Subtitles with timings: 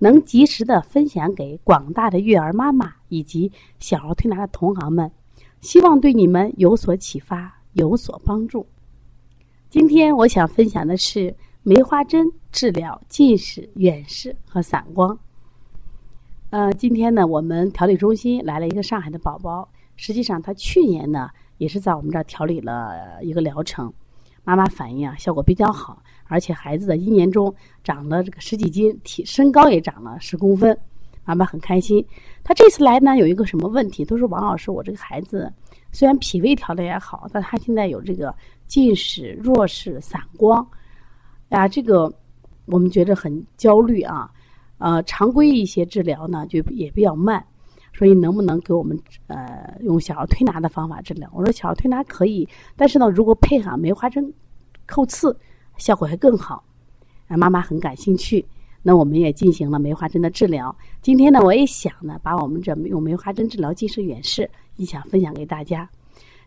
[0.00, 5.12] 能及时的分享给广大的育儿妈妈以及小儿推拿的同行们，
[5.60, 8.66] 希望对你们有所启发，有所帮助。
[9.68, 15.18] 今天我想分享的是梅花针治疗近视、远视和散光。
[16.48, 23.92] 呃，今天呢，我们调理中心来了一个上海的宝宝，实际上他去年呢也是在我们这儿调理了一个疗程，
[24.50, 26.02] 妈妈反映啊效果比较好。
[26.26, 30.76] 而且孩子的一年中长了这个十几斤，体身高也长了十公分，
[31.24, 32.04] 妈妈很开心。
[32.42, 34.04] 他这次来呢，有一个什么问题？
[34.04, 35.52] 都说王老师，我这个孩子
[35.92, 38.34] 虽然脾胃调的也好，但他现在有这个
[38.66, 40.66] 近视、弱视、散光，
[41.50, 42.12] 呀，这个
[42.66, 44.30] 我们觉得很焦虑啊。
[44.78, 47.44] 呃，常规一些治疗呢，就也比较慢，
[47.92, 51.30] 所以能不能给我们呃用小儿推拿的方法治疗？
[51.32, 54.32] 我说小儿推拿可以，但是呢，如果配上梅花针
[54.86, 55.36] 扣刺。
[55.78, 56.62] 效果还更好，
[57.26, 58.44] 啊，妈妈很感兴趣。
[58.82, 60.76] 那我们也进行了梅花针的治疗。
[61.00, 65.88] 今天呢，我也想呢，把我们这用梅花针治疗近视远视，也想分享给大家。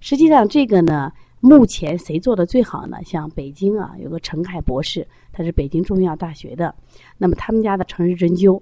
[0.02, 3.00] 实际上，这个呢，目前谁做的最好呢？
[3.03, 6.75] 像北京啊，有个陈凯博士，他是北京中医药大学的。
[7.17, 8.61] 那么他们家的城市针灸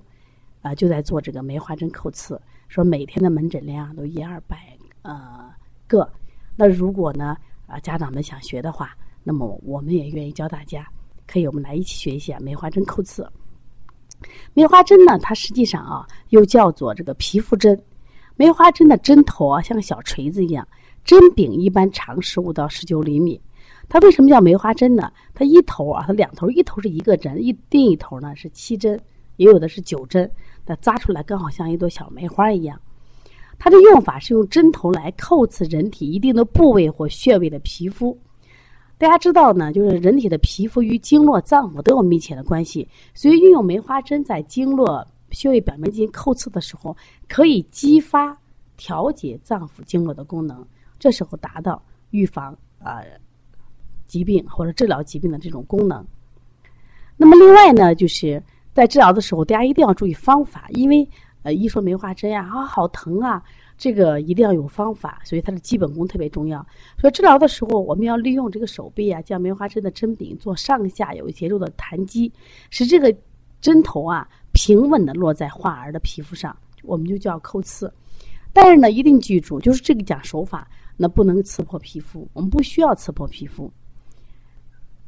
[0.61, 2.41] 啊，就在做这个梅花针扣刺，
[2.72, 4.58] 说每天的门诊量都一二百
[5.02, 5.52] 呃
[5.88, 6.09] 个。
[6.55, 7.36] 那如果呢
[7.67, 10.88] 啊，家长们想学的话，那么我们也愿意教大家，
[11.28, 13.29] 可以我们来一起学一下梅花针扣刺。
[14.53, 17.78] 梅花针呢，它实际上啊，又叫做这个皮肤针。
[18.38, 20.66] 梅花针的针头啊，像个小锤子一样，
[21.03, 23.41] 针柄一般长十五到十九厘米。
[23.90, 25.12] 它为什么叫梅花针呢？
[25.34, 28.97] 它一头啊，它两头，一头是一个针，一另一头呢是七针，
[29.35, 30.31] 也有的是九针。
[30.66, 32.79] 它扎出来刚好像一朵小梅花一样。
[33.59, 38.17] 它的用法是用针头来叩刺人体一定的部位或穴位的皮肤。
[38.97, 46.95] 大家知道呢，就是人体的皮肤与经络、脏腑都有密切的关系，所以运用梅花针在经络穴位表面进行叩刺的时候，
[47.27, 48.38] 可以激发
[48.77, 50.63] 调节脏腑经络的功能，
[51.00, 53.01] 这时候达到预防啊
[54.07, 56.05] 疾病或者治疗疾病的这种功能。
[57.17, 58.41] 那么另外呢，就是
[58.73, 61.07] 在治疗的时候，大家一定要注意方法，因为
[61.43, 63.43] 呃一说梅花针呀啊好疼啊。
[63.77, 66.63] 这个一定要有方法，所以它的基本功特别重要。
[66.99, 72.31] 所以治疗的时候，我们要利用这个手臂啊，将梅花针的针柄做上下有节奏的弹击，
[72.69, 73.11] 使这个
[73.59, 77.91] 针头啊平稳的落在患儿的皮肤上，我们就叫扣刺。
[78.53, 83.71] 但是呢，一定记住，就是这个讲手法，那不能刺破皮肤，我们不需要刺破皮肤。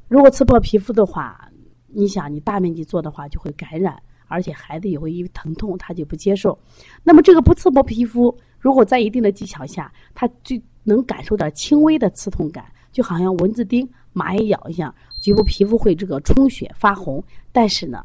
[0.08, 1.48] 如果刺破皮肤的话，
[1.94, 6.58] 你想你大面积做的话，就会感染，而且孩子也会因为疼痛他就不接受。
[7.04, 8.36] 那么这个不刺破皮肤。
[8.60, 17.22] 如果在一定的技巧下，他就能感受点轻微的刺痛感，就好像蚊子叮、蚂蚁咬一样，局部皮肤会这个充血发红，
[17.52, 18.02] 但是呢，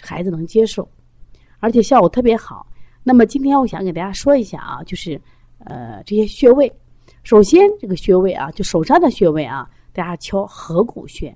[0.00, 0.88] 孩子能接受，
[1.60, 2.66] 而且效果特别好。
[3.04, 5.20] 那么今天我想给大家说一下啊，就是
[5.58, 6.72] 呃这些穴位。
[7.22, 11.32] 首先这个穴位啊，就手上的穴位啊，大家敲合谷穴。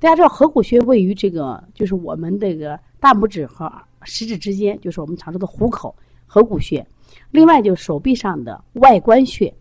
[0.00, 3.70] 大家知道合谷穴位于这个就是我们这个大拇指和
[4.04, 5.94] 食指之间，就是我们常说的虎口
[6.26, 6.86] 合谷穴。
[7.30, 9.52] 另外，就是手臂上的外关穴，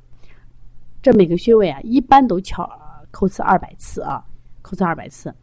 [1.01, 2.69] 这每个穴位啊，一般都敲
[3.09, 4.23] 扣刺二百次啊，
[4.61, 5.33] 扣刺二百次。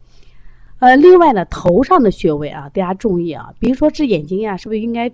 [0.79, 5.11] 呃，另外呢，头上的穴位啊，大家注意啊，比如说治眼睛呀，是不是应该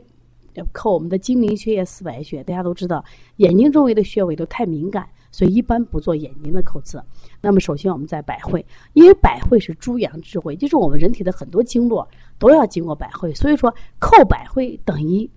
[0.72, 2.44] 扣我们的睛明穴、四白穴？
[2.44, 3.04] 大家都知道，
[3.38, 7.04] 眼睛周围的穴位都太敏感，所以一般不做眼睛的扣刺。
[7.42, 12.08] 那么，首先我们在百会，因为百会是诸阳之会，就是我们人体的很多经络
[12.38, 15.30] 都要经过百会，所以说扣百会等于。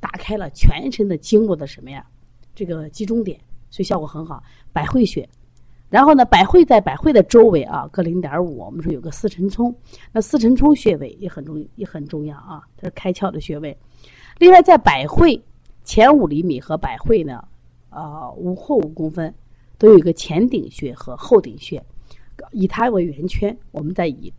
[0.00, 2.06] 打开了全身的经络的什么呀？
[2.54, 3.36] 这个集中点，
[3.68, 4.40] 所以效果很好。
[4.72, 5.28] 百会穴，
[5.90, 8.58] 然后呢，百会在百会的周围啊，各零点五。
[8.58, 9.74] 我们说有个四辰冲，
[10.12, 13.76] 那四辰冲穴位也很重，也很重要啊，它是开窍的穴位。
[14.38, 15.42] 另外，在百会
[15.82, 17.44] 前五厘米和百会呢，
[17.98, 19.34] 啊，五后五公分，
[19.76, 21.84] 都有一个前顶穴和后顶穴，
[22.52, 24.32] 以它为圆圈，我们再以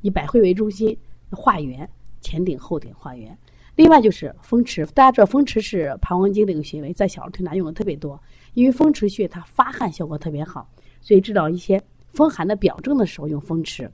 [0.00, 0.96] 以百会为中心
[1.30, 1.88] 画圆，
[2.20, 3.36] 前顶后顶画圆。
[3.74, 8.20] 另外就是风池，大家知道风池是膀胱经的一个穴位，在小儿推拿用的特别多。
[8.54, 10.68] 因为风池穴它发汗效果特别好，
[11.00, 13.90] 所以治疗一些风寒的表症的时候用风池。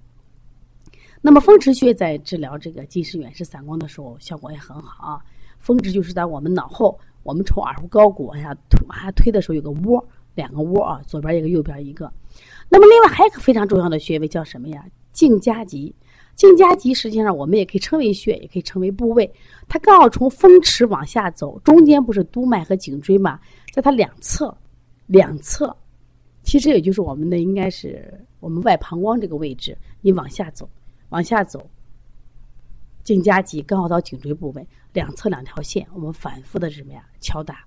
[1.21, 5.25] 那么风池穴在治疗这个近视、远视、散光的时候效果也很好啊。
[5.59, 10.03] 风池就是在我们脑后我们从耳后高骨往下推，往下推的时候有个窝，
[10.37, 12.11] 两个窝啊，左边一个，右边一个。
[12.69, 14.85] 那么另外还有一个非常重要的穴位叫什么呀？
[15.13, 15.93] 颈夹脊。
[16.37, 19.29] 颈夹脊实际上我们也可以称为穴，也可以称为部位。
[19.67, 23.41] 它刚好从风池往下走，中间不是督脉和颈椎嘛，
[23.73, 24.57] 在它两侧，
[25.07, 25.75] 两侧，
[26.45, 28.09] 其实也就是我们的应该是
[28.39, 29.77] 我们外膀胱这个位置。
[30.01, 30.69] 你往下走，
[31.09, 31.69] 往下走，
[33.07, 37.05] 颈夹脊刚好到颈椎部位，两侧两条线，我们反复的什么呀？
[37.21, 37.65] 敲打，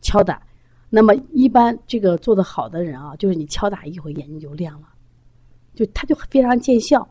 [0.00, 0.40] 敲打。
[0.88, 4.86] 那么一般这个做的好的人啊，就是你敲打一回眼睛就亮了，
[5.74, 7.06] 就它就非常见效。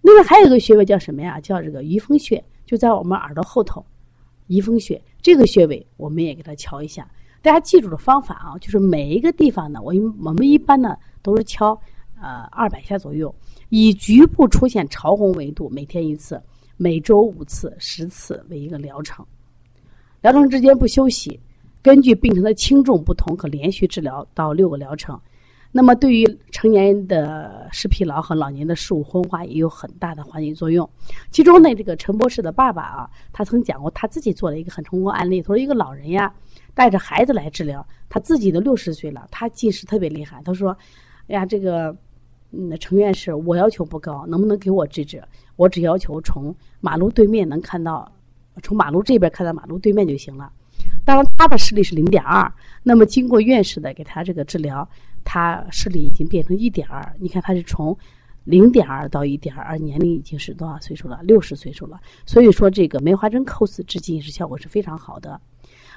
[0.00, 1.40] 另外还有一个穴位叫什么呀？
[1.40, 3.84] 叫这个盂风穴，就在我们耳朵后头。
[4.46, 7.10] 盂风穴这个穴位，我们也给它敲一下。
[7.40, 11.76] 大家记住的方法啊，就是每一个地方呢，我我们一般呢都是敲
[12.20, 13.34] 呃二百下左右，
[13.70, 16.40] 以局部出现潮红为度，每天一次，
[16.82, 19.24] 每周五次、十次为一个疗程。
[20.20, 21.38] 疗程之间不休息，
[21.80, 25.16] 根据病程的轻重不同，可连续治疗到六个疗程。
[25.70, 30.88] 那么，对于成年人的视疲劳和老年的视物昏花也有很大的缓解作用。
[31.30, 35.40] 其中呢，这个陈博士的爸爸啊，他曾讲过他自己做了一个很成功案例。
[35.40, 36.34] 他说，一个老人呀，
[36.74, 40.42] 带着孩子来治疗，他自己都六十岁了，他近视特别厉害。
[40.44, 40.76] 他说
[41.28, 41.96] ：“哎呀，这个，
[42.52, 45.22] 嗯，程院士，我要求不高，能不能给我治治？
[45.56, 48.10] 我只要求从马路对面能看到，
[48.62, 50.52] 从马路这边看到马路对面就行了。
[51.04, 52.52] 当然，他的视力是零点二。
[52.82, 54.88] 那么，经过院士的给他这个治疗。”
[55.24, 57.96] 他视力已经变成一点二，你看他是从
[58.42, 61.20] 零点二到一点二，年龄已经是多少岁数了？
[61.22, 62.00] 六十岁数了。
[62.26, 65.40] 所以说，这个梅花针 cos 治近视效果是非常好的。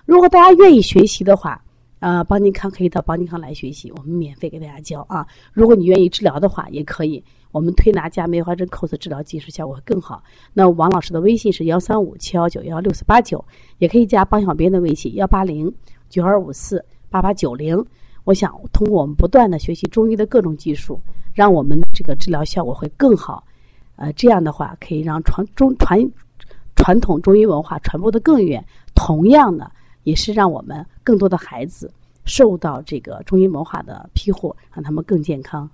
[0.05, 1.59] 如果大家愿意学习的话，
[1.99, 5.25] 呃，邦尼康可以到邦尼康来学习，我们免费给大家教啊。
[5.53, 10.21] 如果你愿意治疗的话，也可以，我们推拿加梅花针 cos 治疗技术效果会更好。
[10.53, 13.43] 那王老师的微信是幺三五七幺九幺六四八九，
[13.79, 15.73] 也可以加邦小编的微信幺八零
[16.09, 17.83] 九二五四八八九零。
[18.25, 20.99] 我想通过我们不断的学习中医的各种技术，
[21.33, 23.43] 让我们这个治疗效果会更好。
[23.95, 25.97] 呃，这样的话可以让传中传
[26.75, 28.63] 传统中医文化传播的更远。
[28.93, 29.71] 同样的，
[30.05, 31.93] 也是让我们更多的孩子
[32.23, 35.69] 受到这个中医文化的庇护，让他们更健康。